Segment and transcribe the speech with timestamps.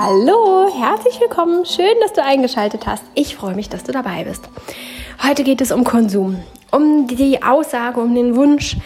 [0.00, 1.64] Hallo, herzlich willkommen.
[1.64, 3.04] Schön, dass du eingeschaltet hast.
[3.14, 4.48] Ich freue mich, dass du dabei bist.
[5.22, 6.42] Heute geht es um Konsum,
[6.72, 8.76] um die Aussage, um den Wunsch,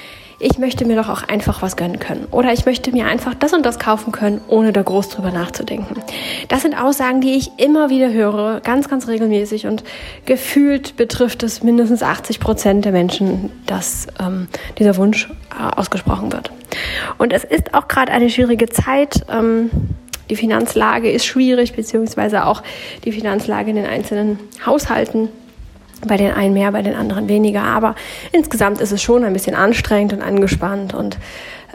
[0.42, 2.26] ich möchte mir doch auch einfach was gönnen können.
[2.30, 6.02] Oder ich möchte mir einfach das und das kaufen können, ohne da groß drüber nachzudenken.
[6.48, 9.66] Das sind Aussagen, die ich immer wieder höre, ganz, ganz regelmäßig.
[9.66, 9.84] Und
[10.26, 16.50] gefühlt betrifft es mindestens 80 Prozent der Menschen, dass ähm, dieser Wunsch äh, ausgesprochen wird.
[17.18, 19.24] Und es ist auch gerade eine schwierige Zeit.
[19.30, 19.70] Ähm,
[20.28, 22.62] die Finanzlage ist schwierig, beziehungsweise auch
[23.04, 25.28] die Finanzlage in den einzelnen Haushalten
[26.06, 27.62] bei den einen mehr, bei den anderen weniger.
[27.62, 27.94] Aber
[28.32, 30.94] insgesamt ist es schon ein bisschen anstrengend und angespannt.
[30.94, 31.18] Und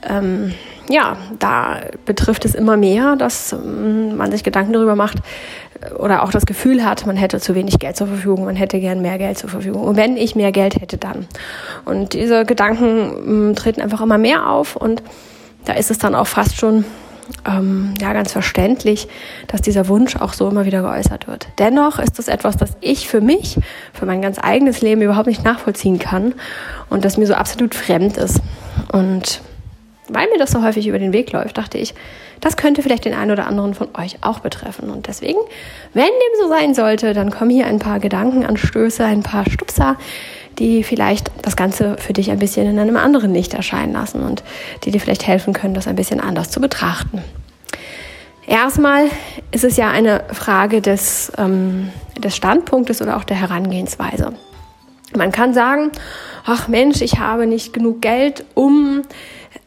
[0.08, 0.54] ähm,
[0.90, 5.18] ja, da betrifft es immer mehr, dass ähm, man sich Gedanken darüber macht
[6.00, 9.02] oder auch das Gefühl hat, man hätte zu wenig Geld zur Verfügung, man hätte gern
[9.02, 9.84] mehr Geld zur Verfügung.
[9.84, 11.28] Und wenn ich mehr Geld hätte, dann.
[11.86, 15.04] Und diese Gedanken ähm, treten einfach immer mehr auf und
[15.66, 16.86] da ist es dann auch fast schon
[17.46, 19.08] ähm, ja ganz verständlich,
[19.48, 21.48] dass dieser Wunsch auch so immer wieder geäußert wird.
[21.60, 23.58] Dennoch ist es etwas, das ich für mich,
[23.94, 26.34] für mein ganz eigenes Leben überhaupt nicht nachvollziehen kann
[26.90, 28.42] und das mir so absolut fremd ist.
[28.92, 29.42] Und
[30.10, 31.94] weil mir das so häufig über den Weg läuft, dachte ich,
[32.40, 34.90] das könnte vielleicht den einen oder anderen von euch auch betreffen.
[34.90, 35.40] Und deswegen,
[35.94, 39.98] wenn dem so sein sollte, dann kommen hier ein paar Gedankenanstöße, ein paar Stupser,
[40.60, 44.44] die vielleicht das Ganze für dich ein bisschen in einem anderen Licht erscheinen lassen und
[44.84, 47.24] die dir vielleicht helfen können, das ein bisschen anders zu betrachten.
[48.48, 49.08] Erstmal
[49.52, 54.34] ist es ja eine Frage des, ähm, des Standpunktes oder auch der Herangehensweise.
[55.16, 55.92] Man kann sagen,
[56.46, 59.04] ach Mensch, ich habe nicht genug Geld, um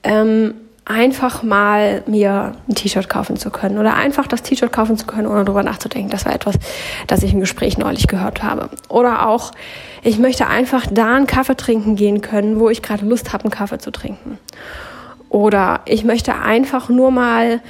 [0.03, 5.07] ähm, einfach mal mir ein T-Shirt kaufen zu können oder einfach das T-Shirt kaufen zu
[5.07, 6.11] können, ohne darüber nachzudenken.
[6.11, 6.57] Das war etwas,
[7.07, 8.71] das ich im Gespräch neulich gehört habe.
[8.89, 9.53] Oder auch,
[10.03, 13.53] ich möchte einfach da einen Kaffee trinken gehen können, wo ich gerade Lust habe, einen
[13.53, 14.39] Kaffee zu trinken.
[15.29, 17.61] Oder ich möchte einfach nur mal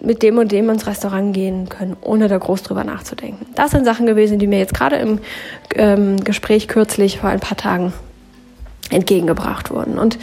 [0.00, 3.46] mit dem und dem ins Restaurant gehen können, ohne da groß drüber nachzudenken.
[3.56, 5.18] Das sind Sachen gewesen, die mir jetzt gerade im
[5.74, 7.92] ähm, Gespräch kürzlich vor ein paar Tagen
[8.90, 9.98] entgegengebracht wurden.
[9.98, 10.18] Und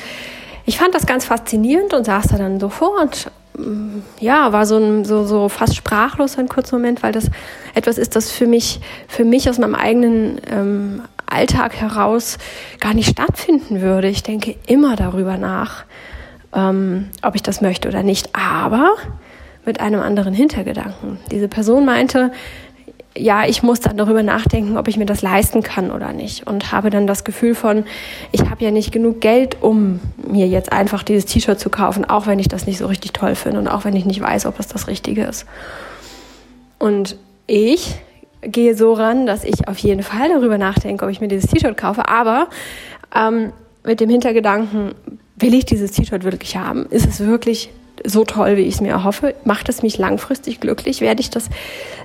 [0.66, 4.66] ich fand das ganz faszinierend und saß da dann so vor und mm, ja, war
[4.66, 7.30] so, ein, so, so fast sprachlos einen kurzen Moment, weil das
[7.74, 12.38] etwas ist, das für mich, für mich aus meinem eigenen ähm, Alltag heraus
[12.80, 14.08] gar nicht stattfinden würde.
[14.08, 15.86] Ich denke immer darüber nach,
[16.54, 18.94] ähm, ob ich das möchte oder nicht, aber
[19.66, 21.18] mit einem anderen Hintergedanken.
[21.32, 22.32] Diese Person meinte,
[23.18, 26.48] ja, ich muss dann darüber nachdenken, ob ich mir das leisten kann oder nicht.
[26.48, 27.86] Und habe dann das Gefühl von,
[28.32, 32.28] ich habe ja nicht genug Geld, um mir jetzt einfach dieses T-Shirt zu kaufen, auch
[32.28, 34.60] wenn ich das nicht so richtig toll finde und auch wenn ich nicht weiß, ob
[34.60, 35.46] es das Richtige ist.
[36.78, 37.18] Und
[37.48, 37.96] ich
[38.42, 41.78] gehe so ran, dass ich auf jeden Fall darüber nachdenke, ob ich mir dieses T-Shirt
[41.78, 42.48] kaufe, aber
[43.16, 43.54] ähm,
[43.84, 44.94] mit dem Hintergedanken,
[45.38, 46.86] will ich dieses T-Shirt wirklich haben?
[46.88, 47.70] Ist es wirklich
[48.06, 49.36] so toll, wie ich es mir erhoffe?
[49.44, 51.02] Macht es mich langfristig glücklich?
[51.02, 51.50] Werde ich das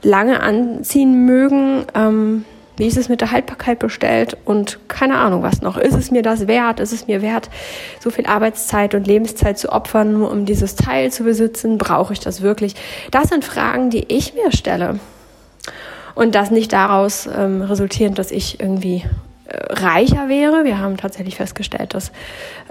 [0.03, 1.85] lange anziehen mögen?
[1.95, 2.45] Ähm,
[2.77, 4.37] wie ist es mit der Haltbarkeit bestellt?
[4.45, 5.77] Und keine Ahnung, was noch.
[5.77, 6.81] Ist es mir das wert?
[6.81, 7.51] Ist es mir wert,
[8.01, 11.77] so viel Arbeitszeit und Lebenszeit zu opfern, nur um dieses Teil zu besitzen?
[11.77, 12.75] Brauche ich das wirklich?
[13.11, 14.99] Das sind Fragen, die ich mir stelle.
[16.15, 19.05] Und das nicht daraus ähm, resultierend, dass ich irgendwie
[19.53, 20.65] reicher wäre.
[20.65, 22.13] Wir haben tatsächlich festgestellt, dass,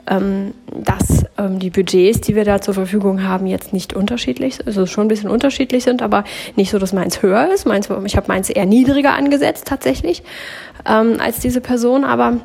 [0.10, 5.06] dass ähm, die Budgets, die wir da zur Verfügung haben, jetzt nicht unterschiedlich, also schon
[5.06, 6.24] ein bisschen unterschiedlich sind, aber
[6.56, 7.66] nicht so, dass meins höher ist.
[7.66, 10.24] Meins, ich habe meins eher niedriger angesetzt tatsächlich
[10.86, 12.38] ähm, als diese Person, aber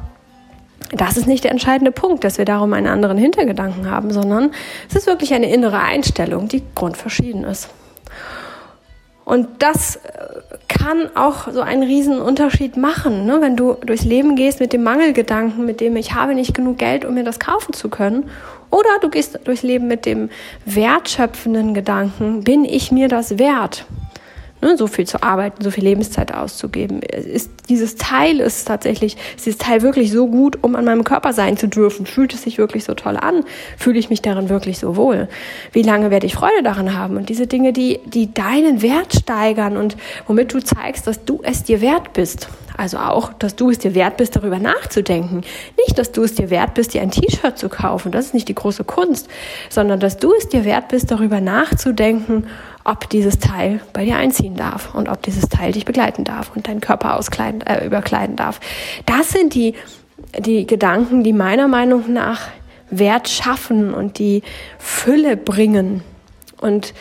[0.92, 4.50] das ist nicht der entscheidende Punkt, dass wir darum einen anderen Hintergedanken haben, sondern
[4.88, 7.70] es ist wirklich eine innere Einstellung, die grundverschieden ist.
[9.24, 10.00] Und das äh,
[10.68, 13.40] kann auch so einen riesen Unterschied machen, ne?
[13.40, 17.04] wenn du durchs Leben gehst mit dem Mangelgedanken, mit dem ich habe nicht genug Geld,
[17.04, 18.28] um mir das kaufen zu können.
[18.70, 20.30] Oder du gehst durchs Leben mit dem
[20.66, 23.86] wertschöpfenden Gedanken, bin ich mir das wert?
[24.64, 27.00] Ne, so viel zu arbeiten, so viel Lebenszeit auszugeben.
[27.02, 31.32] Ist dieses Teil ist tatsächlich, ist dieses Teil wirklich so gut, um an meinem Körper
[31.32, 32.06] sein zu dürfen?
[32.06, 33.44] Fühlt es sich wirklich so toll an?
[33.76, 35.28] Fühle ich mich darin wirklich so wohl?
[35.72, 37.16] Wie lange werde ich Freude daran haben?
[37.16, 39.96] Und diese Dinge, die, die deinen Wert steigern und
[40.26, 42.48] womit du zeigst, dass du es dir wert bist.
[42.76, 45.42] Also auch, dass du es dir wert bist, darüber nachzudenken.
[45.78, 48.10] Nicht, dass du es dir wert bist, dir ein T-Shirt zu kaufen.
[48.10, 49.28] Das ist nicht die große Kunst,
[49.70, 52.46] sondern dass du es dir wert bist, darüber nachzudenken,
[52.84, 56.68] ob dieses Teil bei dir einziehen darf und ob dieses Teil dich begleiten darf und
[56.68, 58.60] deinen Körper auskleiden, äh, überkleiden darf.
[59.06, 59.74] Das sind die,
[60.38, 62.48] die Gedanken, die meiner Meinung nach
[62.90, 64.42] Wert schaffen und die
[64.78, 66.02] Fülle bringen.
[66.60, 66.94] Und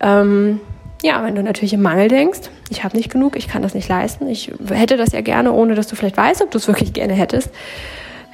[0.00, 0.60] ähm,
[1.02, 2.40] ja, wenn du natürlich im Mangel denkst,
[2.70, 5.74] ich habe nicht genug, ich kann das nicht leisten, ich hätte das ja gerne, ohne
[5.74, 7.50] dass du vielleicht weißt, ob du es wirklich gerne hättest,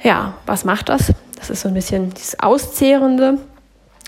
[0.03, 1.13] ja, was macht das?
[1.37, 3.39] Das ist so ein bisschen dieses Auszehrende.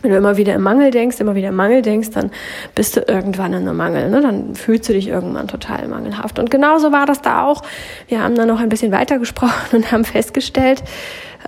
[0.04, 2.30] Wenn du immer wieder im Mangel denkst, immer wieder im Mangel denkst, dann
[2.76, 4.10] bist du irgendwann in einem Mangel.
[4.10, 4.22] Ne?
[4.22, 6.38] Dann fühlst du dich irgendwann total mangelhaft.
[6.38, 7.64] Und genauso war das da auch.
[8.08, 10.84] Wir haben dann noch ein bisschen weiter gesprochen und haben festgestellt,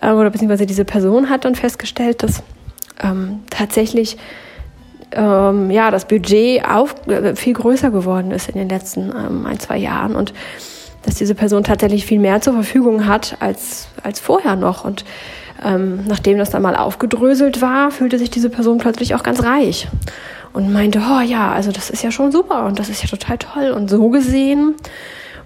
[0.01, 2.41] äh, oder beziehungsweise diese Person hat dann festgestellt, dass
[3.03, 4.17] ähm, tatsächlich
[5.11, 9.59] ähm, ja, das Budget auf, äh, viel größer geworden ist in den letzten ähm, ein,
[9.59, 10.33] zwei Jahren und
[11.03, 14.83] dass diese Person tatsächlich viel mehr zur Verfügung hat als, als vorher noch.
[14.83, 15.05] Und
[15.63, 19.87] ähm, nachdem das dann mal aufgedröselt war, fühlte sich diese Person plötzlich auch ganz reich
[20.53, 23.37] und meinte, oh ja, also das ist ja schon super und das ist ja total
[23.37, 23.71] toll.
[23.71, 24.75] Und so gesehen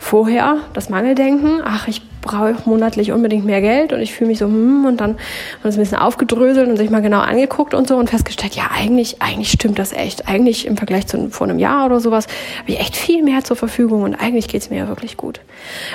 [0.03, 4.45] vorher das Mangeldenken, ach, ich brauche monatlich unbedingt mehr Geld und ich fühle mich so,
[4.45, 5.15] hm, und dann
[5.61, 8.65] wir es ein bisschen aufgedröselt und sich mal genau angeguckt und so und festgestellt, ja,
[8.73, 10.27] eigentlich, eigentlich stimmt das echt.
[10.27, 12.27] Eigentlich im Vergleich zu vor einem Jahr oder sowas
[12.59, 15.39] habe ich echt viel mehr zur Verfügung und eigentlich geht es mir ja wirklich gut.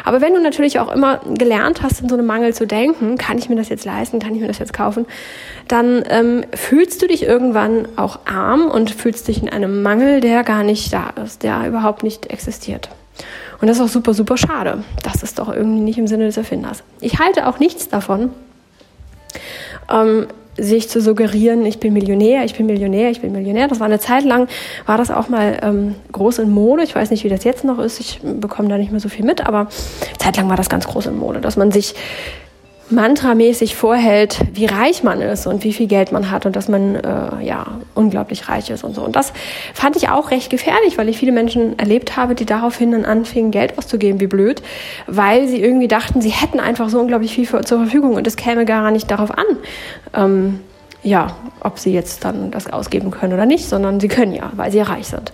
[0.05, 3.39] Aber wenn du natürlich auch immer gelernt hast, in so einem Mangel zu denken, kann
[3.39, 5.07] ich mir das jetzt leisten, kann ich mir das jetzt kaufen,
[5.67, 10.45] dann ähm, fühlst du dich irgendwann auch arm und fühlst dich in einem Mangel, der
[10.45, 12.89] gar nicht da ist, der überhaupt nicht existiert.
[13.61, 14.85] Und das ist auch super, super schade.
[15.03, 16.85] Das ist doch irgendwie nicht im Sinne des Erfinders.
[17.01, 18.31] Ich halte auch nichts davon,
[19.91, 20.27] ähm,
[20.57, 23.69] sich zu suggerieren, ich bin Millionär, ich bin Millionär, ich bin Millionär.
[23.69, 24.49] Das war eine Zeit lang,
[24.87, 26.83] war das auch mal ähm, groß in Mode.
[26.83, 28.01] Ich weiß nicht, wie das jetzt noch ist.
[28.01, 29.69] Ich bekomme da nicht mehr so viel mit, aber
[30.19, 31.95] zeitlang war das ganz groß in Mode, dass man sich
[32.91, 36.97] mantramäßig vorhält, wie reich man ist und wie viel Geld man hat und dass man
[36.97, 39.03] äh, ja unglaublich reich ist und so.
[39.03, 39.33] Und das
[39.75, 43.51] fand ich auch recht gefährlich, weil ich viele Menschen erlebt habe, die daraufhin dann anfingen,
[43.51, 44.63] Geld auszugeben, wie blöd,
[45.07, 48.37] weil sie irgendwie dachten, sie hätten einfach so unglaublich viel für, zur Verfügung und es
[48.37, 49.47] käme gar nicht darauf an.
[50.15, 50.61] Ähm,
[51.03, 51.29] ja,
[51.61, 54.81] ob sie jetzt dann das ausgeben können oder nicht, sondern sie können ja, weil sie
[54.81, 55.33] reich sind.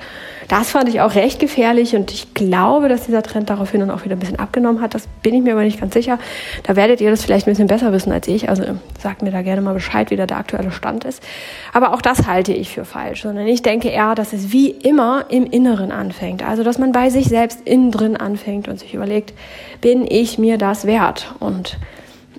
[0.49, 4.05] Das fand ich auch recht gefährlich und ich glaube, dass dieser Trend daraufhin dann auch
[4.05, 4.95] wieder ein bisschen abgenommen hat.
[4.95, 6.19] Das bin ich mir aber nicht ganz sicher.
[6.65, 8.49] Da werdet ihr das vielleicht ein bisschen besser wissen als ich.
[8.49, 8.65] Also
[8.99, 11.23] sagt mir da gerne mal Bescheid, wie da der aktuelle Stand ist.
[11.73, 15.27] Aber auch das halte ich für falsch, sondern ich denke eher, dass es wie immer
[15.29, 16.43] im Inneren anfängt.
[16.43, 19.33] Also, dass man bei sich selbst innen drin anfängt und sich überlegt,
[19.81, 21.35] bin ich mir das wert?
[21.41, 21.79] Und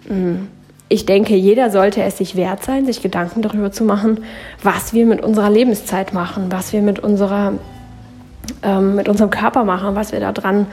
[0.07, 0.47] mh, mm,
[0.87, 4.23] ich denke, jeder sollte es sich wert sein, sich Gedanken darüber zu machen,
[4.61, 7.53] was wir mit unserer Lebenszeit machen, was wir mit unserer
[8.63, 10.67] ähm, mit unserem Körper machen, was wir da dran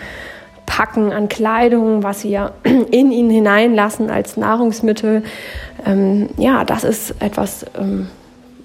[0.66, 5.22] packen an Kleidung, was wir in ihn hineinlassen als Nahrungsmittel.
[5.84, 8.08] Ähm, ja, das ist etwas, ähm,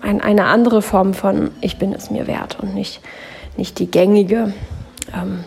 [0.01, 3.01] ein, eine andere Form von ich bin es mir wert und nicht,
[3.57, 4.53] nicht die gängige
[5.13, 5.43] ähm,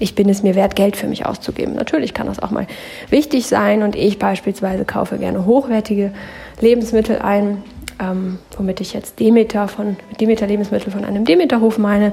[0.00, 1.74] ich bin es mir wert, Geld für mich auszugeben.
[1.74, 2.66] Natürlich kann das auch mal
[3.10, 6.12] wichtig sein und ich beispielsweise kaufe gerne hochwertige
[6.60, 7.62] Lebensmittel ein,
[8.00, 12.12] ähm, womit ich jetzt Demeter von Demeter Lebensmittel von einem Demeterhof meine,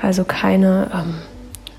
[0.00, 1.14] also keine ähm,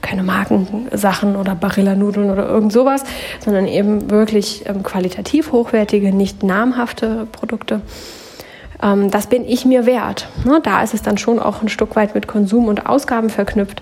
[0.02, 3.04] keine Markensachen oder Barilla-Nudeln oder irgend sowas,
[3.44, 7.82] sondern eben wirklich ähm, qualitativ hochwertige, nicht namhafte Produkte.
[8.82, 10.30] Ähm, das bin ich mir wert.
[10.46, 10.62] Ne?
[10.64, 13.82] Da ist es dann schon auch ein Stück weit mit Konsum und Ausgaben verknüpft,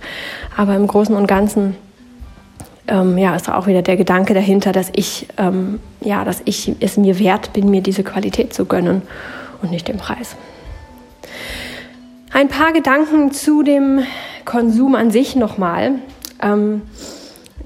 [0.57, 1.75] aber im Großen und Ganzen
[2.87, 6.97] ähm, ja, ist auch wieder der Gedanke dahinter, dass ich, ähm, ja, dass ich es
[6.97, 9.03] mir wert bin, mir diese Qualität zu gönnen
[9.65, 10.35] und nicht den Preis.
[12.31, 14.03] Ein paar Gedanken zu dem
[14.45, 15.93] Konsum an sich nochmal,
[16.41, 16.83] ähm,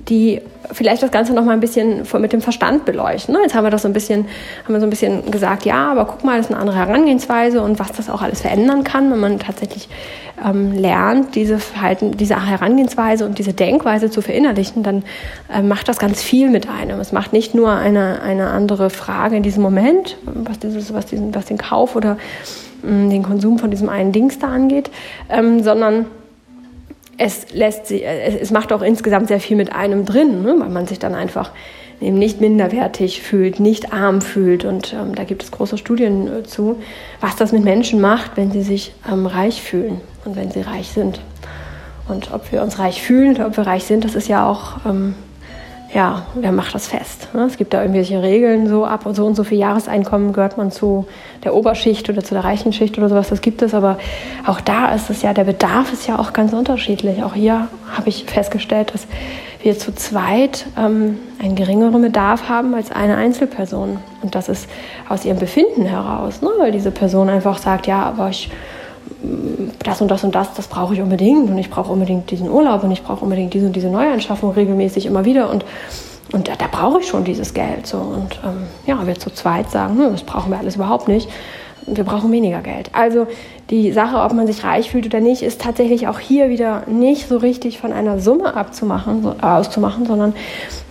[0.07, 0.41] die
[0.71, 3.33] vielleicht das Ganze noch mal ein bisschen mit dem Verstand beleuchten.
[3.33, 3.41] Ne?
[3.41, 4.25] Jetzt haben wir das so ein bisschen,
[4.63, 7.61] haben wir so ein bisschen gesagt, ja, aber guck mal, das ist eine andere Herangehensweise
[7.61, 9.89] und was das auch alles verändern kann, wenn man tatsächlich
[10.45, 15.03] ähm, lernt, diese Verhalten, diese Herangehensweise und diese Denkweise zu verinnerlichen, dann
[15.53, 16.99] äh, macht das ganz viel mit einem.
[16.99, 21.33] Es macht nicht nur eine, eine andere Frage in diesem Moment, was, dieses, was, diesen,
[21.33, 22.17] was den Kauf oder
[22.83, 24.91] mh, mm, den Konsum von diesem einen Dings da angeht,
[25.29, 26.05] ähm, sondern
[27.19, 30.55] es lässt sie, es macht auch insgesamt sehr viel mit einem drin, ne?
[30.57, 31.51] weil man sich dann einfach
[31.99, 34.63] eben nicht minderwertig fühlt, nicht arm fühlt.
[34.63, 36.77] Und ähm, da gibt es große Studien äh, zu,
[37.19, 40.87] was das mit Menschen macht, wenn sie sich ähm, reich fühlen und wenn sie reich
[40.89, 41.19] sind.
[42.07, 44.85] Und ob wir uns reich fühlen oder ob wir reich sind, das ist ja auch
[44.85, 45.13] ähm,
[45.93, 47.29] ja, wer macht das fest?
[47.33, 47.45] Ne?
[47.45, 50.71] Es gibt da irgendwelche Regeln, so ab und so und so viel Jahreseinkommen gehört man
[50.71, 51.07] zu
[51.43, 53.97] der Oberschicht oder zu der reichen Schicht oder sowas, das gibt es, aber
[54.45, 57.23] auch da ist es ja, der Bedarf ist ja auch ganz unterschiedlich.
[57.23, 59.07] Auch hier habe ich festgestellt, dass
[59.63, 63.97] wir zu zweit ähm, einen geringeren Bedarf haben als eine Einzelperson.
[64.21, 64.69] Und das ist
[65.09, 66.49] aus ihrem Befinden heraus, ne?
[66.59, 68.51] weil diese Person einfach sagt, ja, aber ich
[69.83, 72.83] das und das und das, das brauche ich unbedingt und ich brauche unbedingt diesen Urlaub
[72.83, 75.65] und ich brauche unbedingt diese und diese Neuanschaffung regelmäßig immer wieder und,
[76.31, 77.87] und da, da brauche ich schon dieses Geld.
[77.87, 77.97] So.
[77.97, 81.29] Und ähm, ja, wir zu zweit sagen, hm, das brauchen wir alles überhaupt nicht.
[81.85, 82.91] Wir brauchen weniger Geld.
[82.93, 83.27] Also
[83.69, 87.27] die Sache, ob man sich reich fühlt oder nicht, ist tatsächlich auch hier wieder nicht
[87.27, 90.33] so richtig von einer Summe abzumachen, so, äh, auszumachen, sondern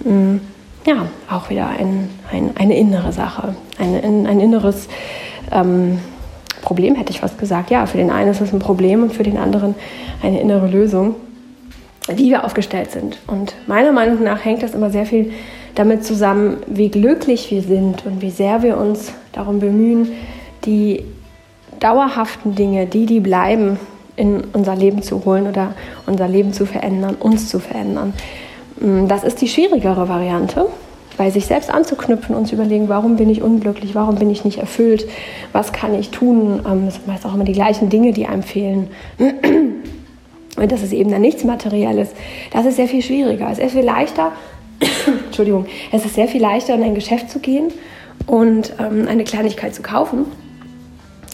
[0.04, 0.40] mh, hm,
[0.86, 4.88] ja, auch wieder ein, ein, eine innere Sache, ein, ein inneres
[5.52, 5.98] ähm,
[6.68, 7.70] Problem, hätte ich fast gesagt.
[7.70, 9.74] Ja, für den einen ist es ein Problem und für den anderen
[10.22, 11.14] eine innere Lösung,
[12.14, 13.18] wie wir aufgestellt sind.
[13.26, 15.32] Und meiner Meinung nach hängt das immer sehr viel
[15.74, 20.08] damit zusammen, wie glücklich wir sind und wie sehr wir uns darum bemühen,
[20.66, 21.04] die
[21.80, 23.78] dauerhaften Dinge, die, die bleiben,
[24.16, 25.72] in unser Leben zu holen oder
[26.06, 28.12] unser Leben zu verändern, uns zu verändern.
[28.78, 30.66] Mm, das ist die schwierigere Variante,
[31.18, 34.58] bei sich selbst anzuknüpfen und zu überlegen, warum bin ich unglücklich, warum bin ich nicht
[34.58, 35.06] erfüllt,
[35.52, 36.60] was kann ich tun.
[36.62, 38.88] Das ähm, sind meist auch immer die gleichen Dinge, die einem fehlen.
[39.18, 42.10] Und das ist eben dann nichts Materielles.
[42.52, 43.48] Das ist sehr viel schwieriger.
[43.50, 44.32] Es ist viel leichter,
[45.26, 47.72] Entschuldigung, es ist sehr viel leichter, in ein Geschäft zu gehen
[48.26, 50.24] und ähm, eine Kleinigkeit zu kaufen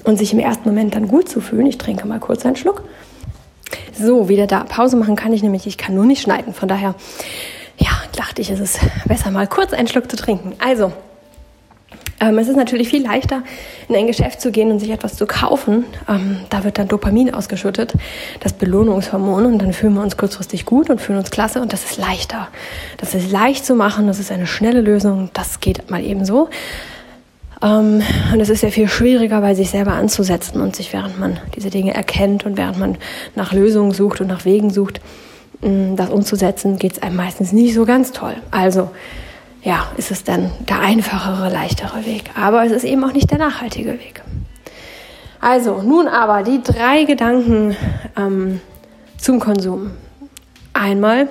[0.05, 1.67] und sich im ersten Moment dann gut zu fühlen.
[1.67, 2.83] Ich trinke mal kurz einen Schluck.
[3.93, 4.65] So, wieder da.
[4.65, 6.53] Pause machen kann ich nämlich, ich kann nur nicht schneiden.
[6.53, 6.95] Von daher,
[8.17, 10.55] dachte ich, ist es besser mal kurz einen Schluck zu trinken.
[10.59, 10.93] Also,
[12.21, 13.43] ähm, es ist natürlich viel leichter,
[13.89, 15.85] in ein Geschäft zu gehen und sich etwas zu kaufen.
[16.09, 17.95] Ähm, da wird dann Dopamin ausgeschüttet,
[18.41, 21.85] das Belohnungshormon, und dann fühlen wir uns kurzfristig gut und fühlen uns klasse und das
[21.85, 22.49] ist leichter.
[22.99, 26.49] Das ist leicht zu machen, das ist eine schnelle Lösung, das geht mal eben so.
[27.63, 28.03] Ähm,
[28.33, 31.71] und es ist sehr viel schwieriger, bei sich selber anzusetzen und sich, während man diese
[31.71, 32.97] Dinge erkennt und während man
[33.35, 35.01] nach Lösungen sucht und nach Wegen sucht,
[35.61, 38.35] das umzusetzen, geht es einem meistens nicht so ganz toll.
[38.51, 38.91] Also,
[39.63, 42.31] ja, ist es dann der einfachere, leichtere Weg.
[42.39, 44.23] Aber es ist eben auch nicht der nachhaltige Weg.
[45.41, 47.77] Also, nun aber die drei Gedanken
[48.17, 48.61] ähm,
[49.19, 49.91] zum Konsum.
[50.73, 51.29] Einmal,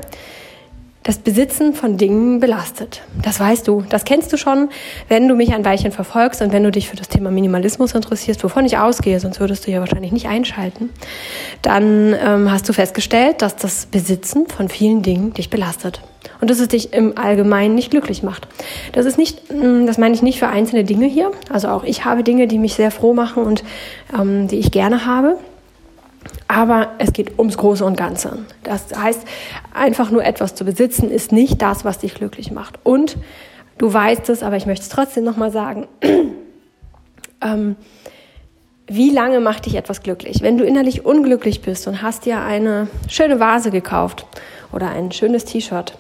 [1.04, 3.02] das Besitzen von Dingen belastet.
[3.22, 4.70] Das weißt du, das kennst du schon,
[5.10, 8.44] wenn du mich ein Weilchen verfolgst und wenn du dich für das Thema Minimalismus interessierst,
[8.44, 10.90] wovon ich ausgehe, sonst würdest du ja wahrscheinlich nicht einschalten,
[11.62, 16.02] dann ähm, hast du festgestellt, dass das Besitzen von vielen Dingen dich belastet
[16.40, 18.48] und dass es dich im Allgemeinen nicht glücklich macht.
[18.94, 21.32] Das ist nicht, mm, das meine ich nicht für einzelne Dinge hier.
[21.50, 23.64] Also auch ich habe Dinge, die mich sehr froh machen und
[24.18, 25.38] ähm, die ich gerne habe.
[26.48, 28.40] Aber es geht ums Große und Ganze.
[28.64, 29.22] Das heißt,
[29.74, 32.80] einfach nur etwas zu besitzen, ist nicht das, was dich glücklich macht.
[32.84, 33.18] Und
[33.78, 35.88] du weißt es, aber ich möchte es trotzdem nochmal sagen.
[37.42, 37.76] ähm,
[38.88, 40.42] wie lange macht dich etwas glücklich?
[40.42, 44.26] Wenn du innerlich unglücklich bist und hast dir eine schöne Vase gekauft
[44.72, 45.98] oder ein schönes T-Shirt,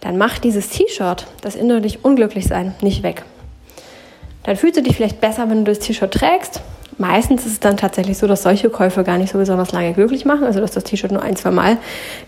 [0.00, 3.24] dann macht dieses T-Shirt, das innerlich unglücklich sein, nicht weg.
[4.42, 6.62] Dann fühlst du dich vielleicht besser, wenn du das T-Shirt trägst
[6.98, 10.24] Meistens ist es dann tatsächlich so, dass solche Käufe gar nicht so besonders lange glücklich
[10.24, 10.44] machen.
[10.44, 11.78] Also dass das T-Shirt nur ein, zwei Mal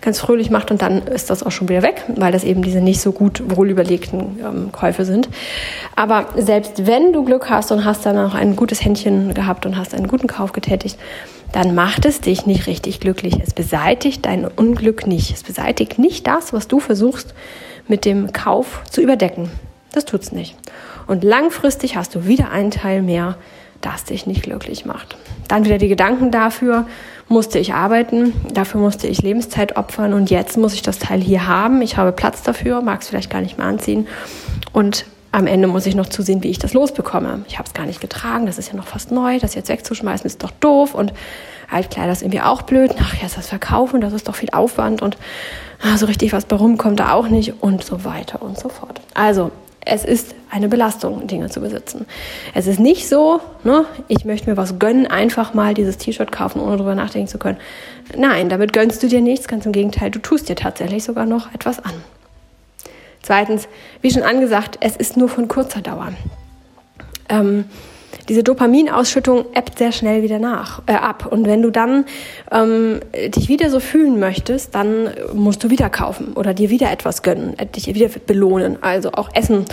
[0.01, 2.81] ganz fröhlich macht und dann ist das auch schon wieder weg, weil das eben diese
[2.81, 5.29] nicht so gut wohlüberlegten ähm, Käufe sind.
[5.95, 9.77] Aber selbst wenn du Glück hast und hast dann auch ein gutes Händchen gehabt und
[9.77, 10.97] hast einen guten Kauf getätigt,
[11.51, 13.35] dann macht es dich nicht richtig glücklich.
[13.41, 15.31] Es beseitigt dein Unglück nicht.
[15.31, 17.33] Es beseitigt nicht das, was du versuchst
[17.87, 19.49] mit dem Kauf zu überdecken.
[19.93, 20.55] Das tut's nicht.
[21.07, 23.37] Und langfristig hast du wieder einen Teil mehr
[23.81, 25.17] das dich nicht glücklich macht.
[25.47, 26.85] Dann wieder die Gedanken dafür,
[27.29, 31.47] musste ich arbeiten, dafür musste ich Lebenszeit opfern und jetzt muss ich das Teil hier
[31.47, 31.81] haben.
[31.81, 34.07] Ich habe Platz dafür, mag es vielleicht gar nicht mehr anziehen
[34.73, 37.43] und am Ende muss ich noch zusehen, wie ich das losbekomme.
[37.47, 40.25] Ich habe es gar nicht getragen, das ist ja noch fast neu, das jetzt wegzuschmeißen
[40.25, 41.13] ist doch doof und
[41.69, 42.95] Altkleider ist irgendwie auch blöd.
[42.99, 45.17] Ach, jetzt das Verkaufen, das ist doch viel Aufwand und
[45.83, 49.01] ah, so richtig was bei rumkommt da auch nicht und so weiter und so fort.
[49.13, 49.51] Also
[49.87, 52.05] es ist eine Belastung, Dinge zu besitzen.
[52.53, 56.59] Es ist nicht so, ne, ich möchte mir was gönnen, einfach mal dieses T-Shirt kaufen,
[56.59, 57.57] ohne darüber nachdenken zu können.
[58.15, 61.53] Nein, damit gönnst du dir nichts, ganz im Gegenteil, du tust dir tatsächlich sogar noch
[61.53, 61.93] etwas an.
[63.21, 63.67] Zweitens,
[64.01, 66.13] wie schon angesagt, es ist nur von kurzer Dauer.
[67.29, 67.65] Ähm,
[68.29, 71.27] diese Dopaminausschüttung ebbt sehr schnell wieder nach, äh, ab.
[71.29, 72.05] Und wenn du dann
[72.51, 72.99] ähm,
[73.35, 77.57] dich wieder so fühlen möchtest, dann musst du wieder kaufen oder dir wieder etwas gönnen,
[77.57, 78.77] äh, dich wieder belohnen.
[78.81, 79.65] Also auch Essen.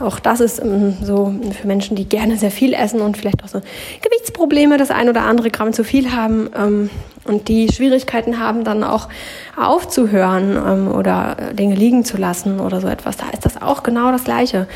[0.00, 3.48] Auch das ist ähm, so für Menschen, die gerne sehr viel essen und vielleicht auch
[3.48, 3.60] so
[4.02, 6.50] Gewichtsprobleme, das ein oder andere Gramm zu viel haben.
[6.56, 6.90] Ähm,
[7.30, 9.08] und die Schwierigkeiten haben, dann auch
[9.56, 13.82] aufzuhören ähm, oder äh, Dinge liegen zu lassen oder so etwas, da ist das auch
[13.82, 14.66] genau das Gleiche.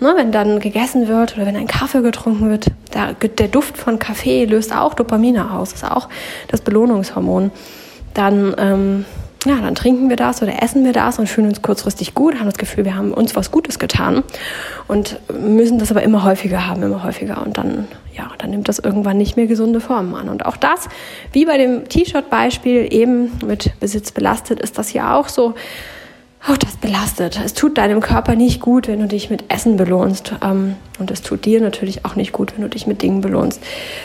[0.00, 3.98] Ne, wenn dann gegessen wird oder wenn ein Kaffee getrunken wird, da, der Duft von
[3.98, 6.08] Kaffee löst auch Dopamine aus, ist auch
[6.48, 7.50] das Belohnungshormon.
[8.14, 9.04] Dann ähm,
[9.46, 12.46] ja, dann trinken wir das oder essen wir das und fühlen uns kurzfristig gut, haben
[12.46, 14.22] das Gefühl, wir haben uns was Gutes getan
[14.88, 18.78] und müssen das aber immer häufiger haben, immer häufiger und dann, ja, dann nimmt das
[18.78, 20.28] irgendwann nicht mehr gesunde Formen an.
[20.28, 20.88] Und auch das,
[21.32, 25.54] wie bei dem T-Shirt-Beispiel eben mit Besitz belastet, ist das ja auch so.
[26.48, 27.40] auch das belastet.
[27.44, 30.34] Es tut deinem Körper nicht gut, wenn du dich mit Essen belohnst.
[30.42, 33.62] Ähm, und es tut dir natürlich auch nicht gut, wenn du dich mit Dingen belohnst.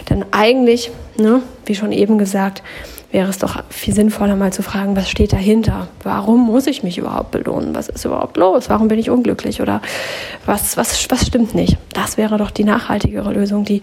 [0.09, 2.63] Denn eigentlich, ne, wie schon eben gesagt,
[3.11, 5.87] wäre es doch viel sinnvoller, mal zu fragen, was steht dahinter?
[6.03, 7.73] Warum muss ich mich überhaupt belohnen?
[7.73, 8.69] Was ist überhaupt los?
[8.69, 9.61] Warum bin ich unglücklich?
[9.61, 9.81] Oder
[10.45, 11.77] was, was, was stimmt nicht?
[11.93, 13.81] Das wäre doch die nachhaltigere Lösung, die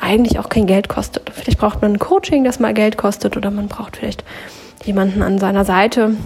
[0.00, 1.30] eigentlich auch kein Geld kostet.
[1.32, 4.24] Vielleicht braucht man ein Coaching, das mal Geld kostet, oder man braucht vielleicht
[4.84, 6.16] jemanden an seiner Seite,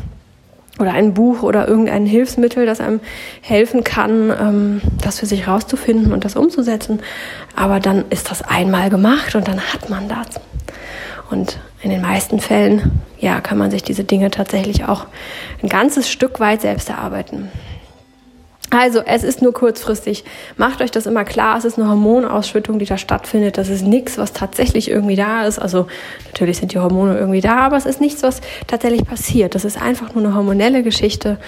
[0.78, 3.00] oder ein Buch oder irgendein Hilfsmittel, das einem
[3.40, 7.00] helfen kann, ähm, das für sich rauszufinden und das umzusetzen.
[7.56, 10.40] Aber dann ist das einmal gemacht und dann hat man das.
[11.30, 15.06] Und in den meisten Fällen, ja, kann man sich diese Dinge tatsächlich auch
[15.62, 17.50] ein ganzes Stück weit selbst erarbeiten.
[18.70, 20.25] Also, es ist nur kurzfristig.
[20.58, 21.56] Macht euch das immer klar.
[21.56, 23.56] Es ist eine Hormonausschüttung, die da stattfindet.
[23.56, 25.58] Das ist nichts, was tatsächlich irgendwie da ist.
[25.58, 25.87] Also,
[26.26, 29.54] natürlich sind die Hormone irgendwie da, aber es ist nichts, was tatsächlich passiert.
[29.54, 31.38] Das ist einfach nur eine hormonelle Geschichte.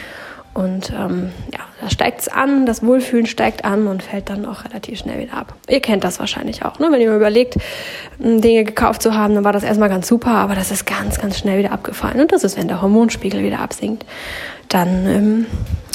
[0.53, 4.65] Und ähm, ja, da steigt es an, das Wohlfühlen steigt an und fällt dann auch
[4.65, 5.55] relativ schnell wieder ab.
[5.69, 6.81] Ihr kennt das wahrscheinlich auch.
[6.81, 6.89] Ne?
[6.91, 7.57] Wenn ihr überlegt,
[8.19, 11.39] Dinge gekauft zu haben, dann war das erstmal ganz super, aber das ist ganz, ganz
[11.39, 12.21] schnell wieder abgefallen.
[12.21, 14.05] Und das ist, wenn der Hormonspiegel wieder absinkt.
[14.69, 15.47] Dann, ähm,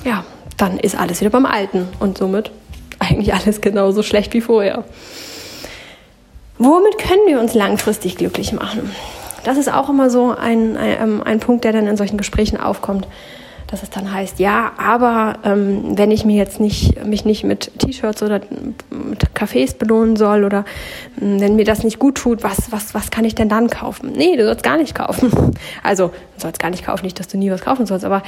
[0.06, 0.24] ja,
[0.56, 2.52] dann ist alles wieder beim Alten und somit
[3.00, 4.86] eigentlich alles genauso schlecht wie vorher.
[6.58, 8.90] Womit können wir uns langfristig glücklich machen?
[9.44, 12.58] Das ist auch immer so ein, ein, ähm, ein Punkt, der dann in solchen Gesprächen
[12.58, 13.06] aufkommt
[13.76, 17.78] dass es dann heißt, ja, aber ähm, wenn ich mir jetzt nicht, mich nicht mit
[17.78, 18.40] T-Shirts oder
[18.90, 20.64] mit Cafés belohnen soll oder
[21.22, 24.14] ähm, wenn mir das nicht gut tut, was, was, was kann ich denn dann kaufen?
[24.16, 25.32] Nee, du sollst gar nicht kaufen.
[25.84, 28.24] Also, du sollst gar nicht kaufen, nicht, dass du nie was kaufen sollst, aber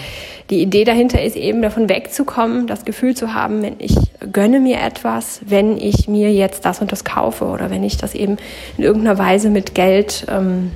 [0.49, 3.95] die Idee dahinter ist eben davon wegzukommen, das Gefühl zu haben, wenn ich
[4.31, 8.15] gönne mir etwas, wenn ich mir jetzt das und das kaufe oder wenn ich das
[8.15, 8.37] eben
[8.77, 10.71] in irgendeiner Weise mit Geld ähm,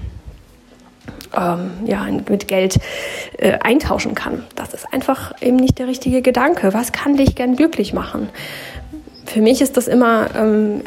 [1.36, 2.78] ähm, ja, mit Geld
[3.38, 4.44] äh, eintauschen kann.
[4.56, 6.74] Das ist einfach eben nicht der richtige Gedanke.
[6.74, 8.30] Was kann dich gern glücklich machen?
[9.26, 10.82] Für mich ist das immer ähm,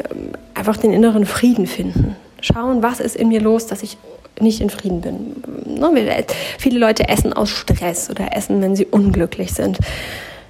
[0.53, 2.15] einfach den inneren Frieden finden.
[2.41, 3.97] Schauen, was ist in mir los, dass ich
[4.39, 5.43] nicht in Frieden bin.
[5.65, 6.25] Ne,
[6.57, 9.79] viele Leute essen aus Stress oder essen, wenn sie unglücklich sind.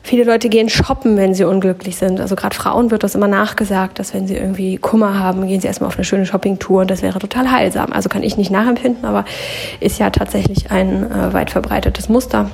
[0.05, 2.19] Viele Leute gehen shoppen, wenn sie unglücklich sind.
[2.19, 5.65] Also gerade Frauen wird das immer nachgesagt, dass wenn sie irgendwie Kummer haben, gehen sie
[5.65, 7.91] erstmal auf eine schöne Shoppingtour und das wäre total heilsam.
[7.91, 9.25] Also kann ich nicht nachempfinden, aber
[9.79, 12.51] ist ja tatsächlich ein äh, weit verbreitetes Muster.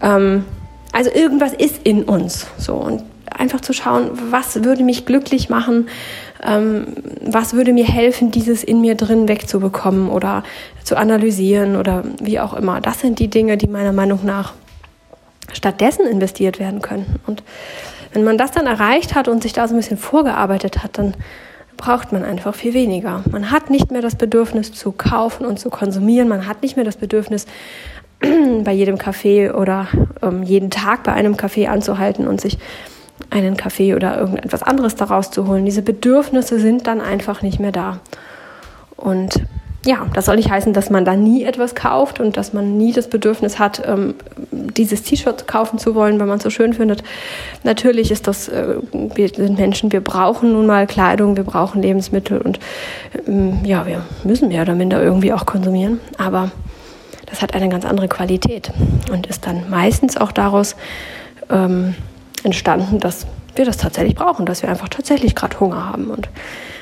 [0.00, 0.44] Ähm,
[0.92, 3.02] also irgendwas ist in uns so und
[3.36, 5.88] einfach zu schauen, was würde mich glücklich machen,
[6.40, 6.86] ähm,
[7.20, 10.44] was würde mir helfen, dieses in mir drin wegzubekommen oder
[10.84, 12.80] zu analysieren oder wie auch immer.
[12.80, 14.52] Das sind die Dinge, die meiner Meinung nach
[15.54, 17.20] stattdessen investiert werden könnten.
[17.26, 17.42] Und
[18.12, 21.14] wenn man das dann erreicht hat und sich da so ein bisschen vorgearbeitet hat, dann
[21.76, 23.24] braucht man einfach viel weniger.
[23.30, 26.28] Man hat nicht mehr das Bedürfnis zu kaufen und zu konsumieren.
[26.28, 27.46] Man hat nicht mehr das Bedürfnis,
[28.64, 29.88] bei jedem Kaffee oder
[30.22, 32.58] ähm, jeden Tag bei einem Kaffee anzuhalten und sich
[33.30, 35.64] einen Kaffee oder irgendetwas anderes daraus zu holen.
[35.64, 38.00] Diese Bedürfnisse sind dann einfach nicht mehr da.
[38.96, 39.42] Und
[39.84, 42.92] ja, das soll nicht heißen, dass man da nie etwas kauft und dass man nie
[42.92, 44.14] das Bedürfnis hat, ähm,
[44.50, 47.02] dieses T-Shirt kaufen zu wollen, wenn man es so schön findet.
[47.64, 52.40] Natürlich ist das, äh, wir sind Menschen, wir brauchen nun mal Kleidung, wir brauchen Lebensmittel
[52.40, 52.58] und
[53.26, 56.00] ähm, ja, wir müssen mehr oder minder irgendwie auch konsumieren.
[56.16, 56.50] Aber
[57.26, 58.70] das hat eine ganz andere Qualität
[59.12, 60.76] und ist dann meistens auch daraus
[61.50, 61.94] ähm,
[62.42, 66.28] entstanden, dass wir das tatsächlich brauchen, dass wir einfach tatsächlich gerade Hunger haben und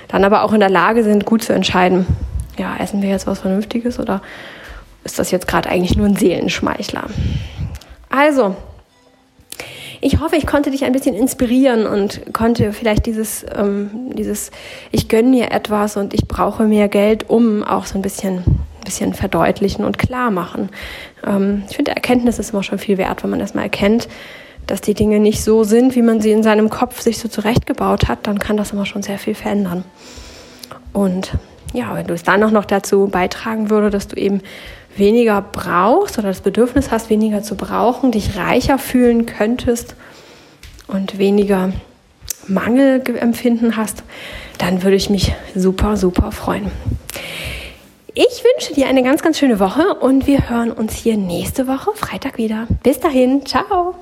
[0.08, 2.06] dann aber auch in der Lage sind, gut zu entscheiden,
[2.58, 4.22] ja, essen wir jetzt was Vernünftiges oder
[5.04, 7.04] ist das jetzt gerade eigentlich nur ein Seelenschmeichler?
[8.08, 8.56] Also,
[10.00, 14.50] ich hoffe, ich konnte dich ein bisschen inspirieren und konnte vielleicht dieses, ähm, dieses
[14.90, 18.42] ich gönne mir etwas und ich brauche mehr Geld, um auch so ein bisschen,
[18.84, 20.70] bisschen verdeutlichen und klar machen.
[21.24, 24.08] Ähm, ich finde, Erkenntnis ist immer schon viel wert, wenn man das mal erkennt,
[24.66, 28.08] dass die Dinge nicht so sind, wie man sie in seinem Kopf sich so zurechtgebaut
[28.08, 29.84] hat, dann kann das immer schon sehr viel verändern.
[30.92, 31.32] Und
[31.72, 34.40] ja, wenn du es dann auch noch dazu beitragen würde, dass du eben
[34.96, 39.94] weniger brauchst oder das Bedürfnis hast, weniger zu brauchen, dich reicher fühlen könntest
[40.86, 41.72] und weniger
[42.46, 44.02] Mangelempfinden hast,
[44.58, 46.70] dann würde ich mich super, super freuen.
[48.14, 51.92] Ich wünsche dir eine ganz, ganz schöne Woche und wir hören uns hier nächste Woche
[51.94, 52.66] Freitag wieder.
[52.82, 53.94] Bis dahin, ciao.